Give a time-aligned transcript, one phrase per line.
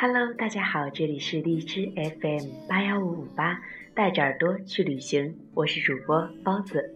[0.00, 3.60] Hello，大家好，这里是荔枝 FM 八幺五五八，
[3.94, 6.94] 带着耳朵去旅行，我是主播包子。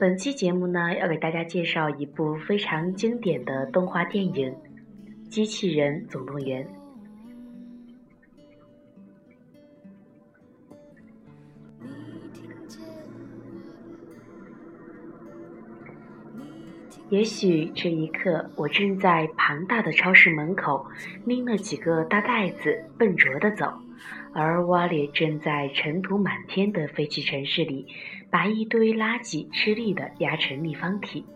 [0.00, 4.52] 本期节目呢，要给大家介绍一部非常经典的动画电影
[5.28, 6.66] 《机器人总动员》。
[17.12, 20.86] 也许这一刻，我正在庞大的超市门口
[21.26, 23.70] 拎了几个大袋子，笨拙地走，
[24.32, 27.86] 而瓦里正在尘土满天的废弃城市里，
[28.30, 31.26] 把一堆垃圾吃力地压成立方体。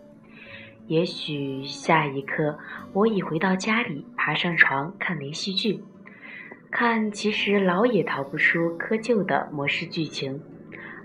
[0.87, 2.57] 也许下一刻，
[2.93, 5.79] 我已回到家里，爬上床看连续剧，
[6.71, 10.41] 看其实老也逃不出窠臼的模式剧情，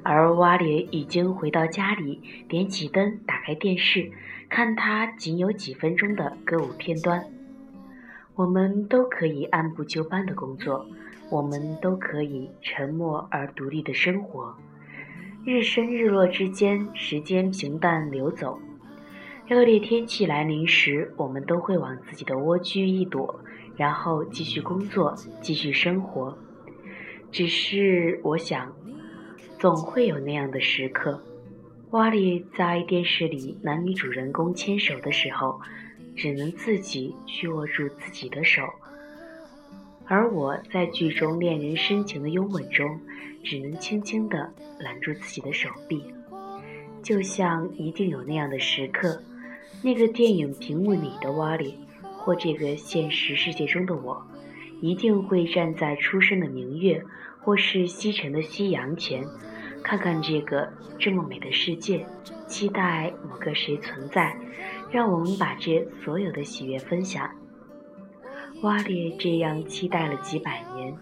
[0.03, 4.11] 而瓦列已经回到家里，点起灯，打开电视。
[4.49, 7.25] 看他仅有几分钟的歌舞片段，
[8.35, 10.85] 我们都可以按部就班的工作，
[11.31, 14.55] 我们都可以沉默而独立的生活。
[15.45, 18.59] 日升日落之间，时间平淡流走。
[19.51, 23.41] 恶劣天气来临时，我们都会往自己的蜗居一躲，
[23.77, 26.37] 然后继续工作，继续生活。
[27.31, 28.71] 只是我想，
[29.63, 31.23] 总会有那样的时刻。
[31.91, 35.61] 瓦里在电视里男女主人公牵手的时候，
[36.17, 38.65] 只能自己去握住自己的手；
[40.07, 42.99] 而我在剧中恋人深情的拥吻中，
[43.45, 46.03] 只能轻轻地揽住自己的手臂。
[47.01, 49.23] 就像一定有那样的时刻，
[49.81, 51.79] 那个电影屏幕里的瓦里，
[52.19, 54.27] 或这个现实世界中的我，
[54.81, 57.01] 一定会站在初升的明月，
[57.39, 59.25] 或是西沉的夕阳前。
[59.83, 62.07] 看看这个这么美的世界，
[62.47, 64.37] 期待某个谁存在，
[64.91, 67.31] 让我们把这所有的喜悦分享。
[68.63, 70.97] 瓦列这样期待了几百年，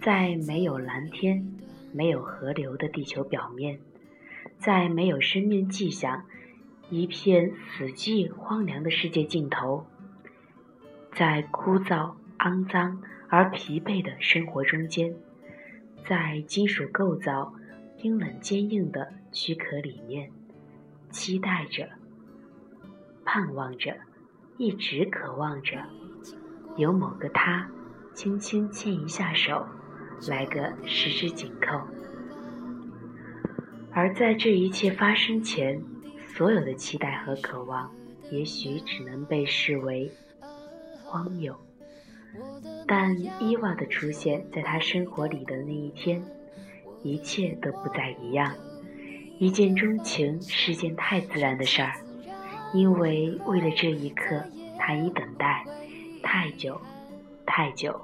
[0.00, 1.46] 在没有蓝天、
[1.92, 3.78] 没有河流的地球表面，
[4.58, 6.24] 在没有生命迹象、
[6.88, 9.86] 一片死寂荒凉的世界尽头，
[11.14, 15.14] 在枯燥、肮脏而疲惫的生活中间，
[16.08, 17.52] 在金属构造。
[18.00, 20.30] 冰冷坚硬的躯壳里面，
[21.10, 21.88] 期待着，
[23.24, 23.96] 盼望着，
[24.56, 25.84] 一直渴望着，
[26.76, 27.68] 有某个他，
[28.14, 29.66] 轻轻牵一下手，
[30.28, 31.76] 来个十指紧扣。
[33.90, 35.82] 而在这一切发生前，
[36.28, 37.92] 所有的期待和渴望，
[38.30, 40.08] 也许只能被视为
[41.02, 41.52] 荒谬。
[42.86, 46.22] 但伊娃的出现在他生活里的那一天。
[47.02, 48.54] 一切都不再一样。
[49.38, 51.92] 一见钟情是件太自然的事儿，
[52.74, 54.42] 因为为了这一刻，
[54.78, 55.64] 他已等待
[56.22, 56.80] 太久，
[57.46, 58.00] 太久。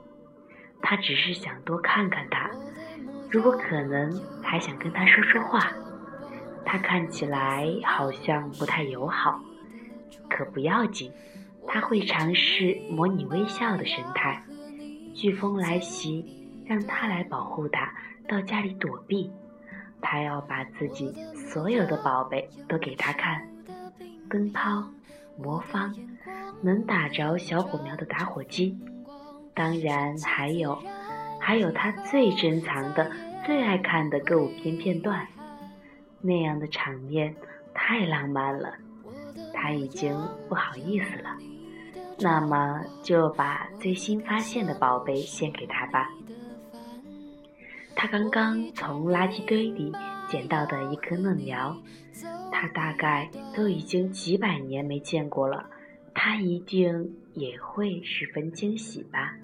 [0.81, 2.51] 他只是想多看看他，
[3.31, 5.73] 如果可能，还想跟他说说话。
[6.67, 9.41] 他看起来好像不太友好，
[10.29, 11.11] 可不要紧，
[11.67, 14.45] 他会尝试模拟微笑的神态。
[15.15, 16.27] 飓风来袭，
[16.67, 17.94] 让他来保护他。
[18.35, 19.31] 到家里躲避，
[20.01, 21.15] 他要把自己
[21.53, 23.49] 所有的宝贝都给他看：
[24.29, 24.91] 灯泡、
[25.39, 25.95] 魔方、
[26.61, 28.77] 能打着小火苗的打火机，
[29.55, 30.77] 当然还有，
[31.39, 33.09] 还有他最珍藏的、
[33.47, 35.25] 最爱看的歌舞片片段。
[36.21, 37.37] 那样的场面
[37.73, 38.75] 太浪漫了，
[39.53, 40.13] 他已经
[40.49, 41.37] 不好意思了。
[42.19, 46.11] 那么就把最新发现的宝贝献给他吧。
[47.97, 49.91] 他刚刚从垃圾堆里
[50.29, 51.77] 捡到的一棵嫩苗，
[52.53, 55.71] 他大概都已经几百年没见过了，
[56.13, 59.37] 他一定也会十分惊喜吧。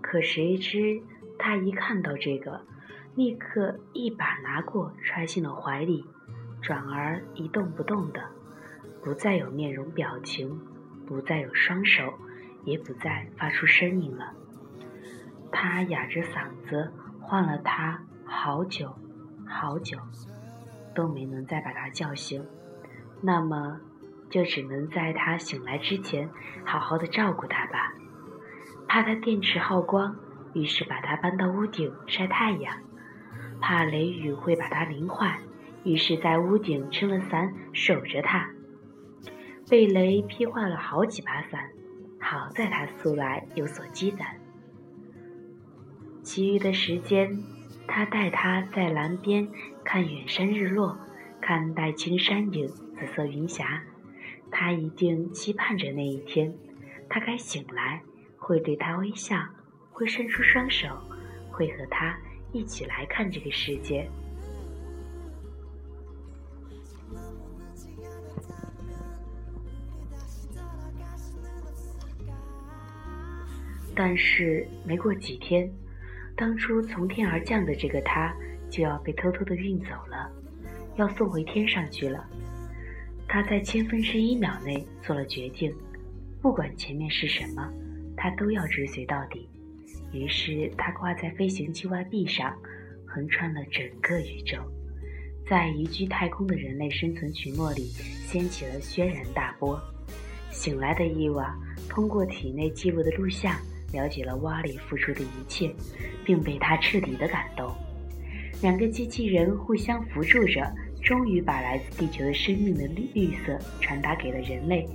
[0.00, 1.00] 可谁知，
[1.38, 2.60] 他一看到这个。
[3.16, 6.04] 立刻一把拿过，揣进了怀里，
[6.62, 8.22] 转而一动不动的，
[9.02, 10.60] 不再有面容表情，
[11.06, 12.14] 不再有双手，
[12.64, 14.32] 也不再发出声音了。
[15.50, 18.94] 他哑着嗓子唤了他好久，
[19.46, 19.98] 好久，
[20.94, 22.46] 都没能再把他叫醒。
[23.20, 23.80] 那么，
[24.30, 26.30] 就只能在他醒来之前，
[26.64, 27.92] 好好的照顾他吧。
[28.86, 30.16] 怕他电池耗光，
[30.54, 32.78] 于是把他搬到屋顶晒太阳。
[33.60, 35.38] 怕雷雨会把它淋坏，
[35.84, 38.50] 于是，在屋顶撑了伞守着它。
[39.68, 41.70] 被雷劈坏了好几把伞，
[42.18, 44.26] 好在他素来有所积攒。
[46.22, 47.38] 其余的时间，
[47.86, 49.48] 他带他在蓝边
[49.84, 50.98] 看远山日落，
[51.40, 53.82] 看黛青山影、紫色云霞。
[54.50, 56.52] 他一定期盼着那一天，
[57.08, 58.02] 他该醒来，
[58.36, 59.36] 会对他微笑，
[59.92, 60.88] 会伸出双手，
[61.52, 62.18] 会和他
[62.52, 64.08] 一起来看这个世界。
[73.94, 75.70] 但是没过几天，
[76.34, 78.34] 当初从天而降的这个他
[78.70, 80.32] 就要被偷偷的运走了，
[80.96, 82.26] 要送回天上去了。
[83.28, 85.74] 他在千分之一秒内做了决定，
[86.40, 87.70] 不管前面是什么，
[88.16, 89.46] 他都要追随到底。
[90.12, 92.56] 于是它挂在飞行器外壁上，
[93.06, 94.58] 横穿了整个宇宙，
[95.48, 97.84] 在移居太空的人类生存群落里
[98.26, 99.80] 掀起了轩然大波。
[100.50, 101.56] 醒来的伊娃
[101.88, 103.56] 通过体内记录的录像，
[103.92, 105.74] 了解了瓦里付出的一切，
[106.24, 107.72] 并被他彻底的感动。
[108.62, 110.70] 两个机器人互相扶助着。
[111.02, 114.86] 终于把来自地球的生命的绿绿色传达给了人类，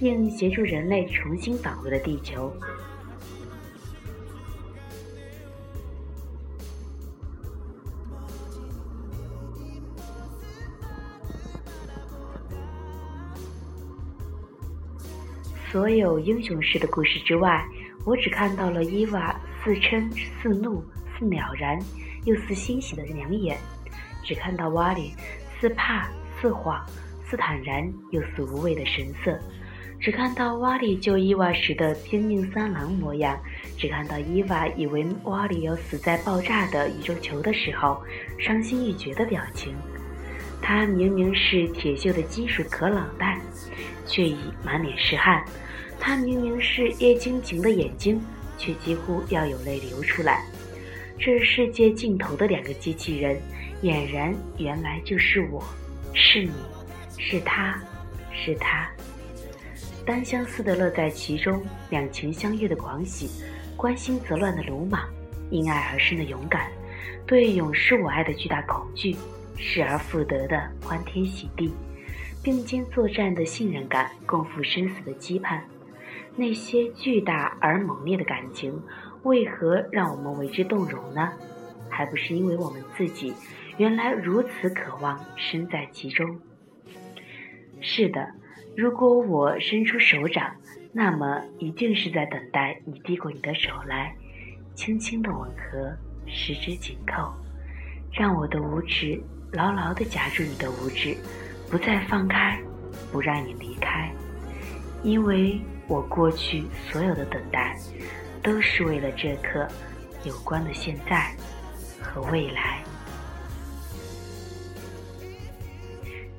[0.00, 2.52] 并协助人类重新返回了地球。
[15.74, 17.66] 所有英雄式的故事之外，
[18.06, 19.34] 我只看到了伊娃
[19.64, 20.08] 似嗔
[20.40, 20.80] 似怒、
[21.18, 21.76] 似了然
[22.26, 23.58] 又似欣喜的两眼，
[24.22, 25.10] 只看到瓦里。
[25.60, 26.06] 似怕
[26.40, 26.80] 似慌，
[27.28, 29.36] 似坦然又似无畏的神色，
[29.98, 33.36] 只看到瓦里救伊娃时的拼命三郎模样，
[33.76, 38.00] 只看到伊娃以为瓦里要死在爆炸的宇宙球的时候
[38.38, 39.74] 伤心欲绝的表情。
[40.66, 43.38] 他明明是铁锈的金属壳脑袋，
[44.06, 45.44] 却已满脸是汗；
[46.00, 48.18] 他明明是叶晶晶的眼睛，
[48.56, 50.42] 却几乎要有泪流出来。
[51.18, 53.38] 这世界尽头的两个机器人。
[53.82, 55.62] 俨然原来就是我，
[56.14, 56.52] 是你，
[57.18, 57.78] 是他，
[58.32, 58.88] 是他，
[60.06, 63.28] 单相思的乐在其中，两情相悦的狂喜，
[63.76, 65.06] 关心则乱的鲁莽，
[65.50, 66.72] 因爱而生的勇敢，
[67.26, 69.14] 对永失我爱的巨大恐惧，
[69.56, 71.72] 失而复得的欢天喜地，
[72.42, 75.64] 并肩作战的信任感，共赴生死的期盼，
[76.36, 78.82] 那些巨大而猛烈的感情，
[79.22, 81.32] 为何让我们为之动容呢？
[81.88, 83.32] 还不是因为我们自己。
[83.76, 86.38] 原来如此渴望身在其中。
[87.80, 88.28] 是的，
[88.76, 90.54] 如果我伸出手掌，
[90.92, 94.14] 那么一定是在等待你递过你的手来，
[94.74, 95.92] 轻轻的吻合，
[96.26, 97.32] 十指紧扣，
[98.12, 99.20] 让我的五指
[99.54, 101.16] 牢牢地夹住你的五指，
[101.70, 102.60] 不再放开，
[103.12, 104.10] 不让你离开。
[105.04, 107.78] 因为我过去所有的等待，
[108.42, 109.68] 都是为了这刻
[110.24, 111.32] 有关的现在
[112.02, 112.82] 和未来。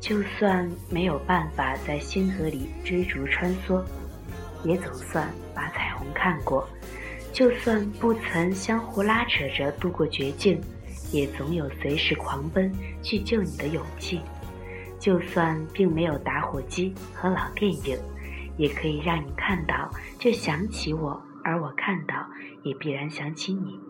[0.01, 3.81] 就算没有办法在星河里追逐穿梭，
[4.65, 6.67] 也总算把彩虹看过；
[7.35, 10.57] 就算不曾相互拉扯着度过绝境，
[11.11, 12.71] 也总有随时狂奔
[13.01, 14.21] 去救你的勇气；
[14.97, 17.99] 就算并没有打火机和老电影，
[18.57, 22.25] 也可以让你看到就想起我，而我看到
[22.63, 23.81] 也必然想起你；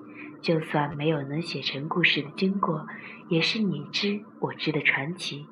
[0.41, 2.87] 就算没有能写成故事的经过，
[3.29, 5.45] 也是你知我知的传奇。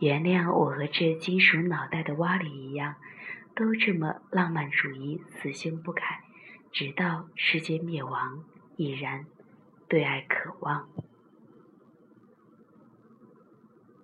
[0.00, 2.96] 原谅我和这金属脑袋的瓦里一样，
[3.54, 6.02] 都这么浪漫主义，死性不改，
[6.72, 8.44] 直到世界灭亡，
[8.76, 9.26] 依然
[9.88, 10.88] 对爱渴望。